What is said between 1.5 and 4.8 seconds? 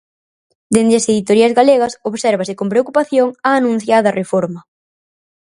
galegas obsérvase con preocupación a anunciada reforma.